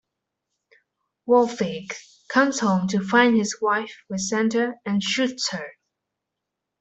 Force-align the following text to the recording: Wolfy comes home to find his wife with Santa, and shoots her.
Wolfy 1.27 1.87
comes 2.27 2.61
home 2.61 2.87
to 2.87 3.05
find 3.07 3.35
his 3.37 3.61
wife 3.61 4.01
with 4.09 4.21
Santa, 4.21 4.79
and 4.83 5.03
shoots 5.03 5.51
her. 5.51 5.73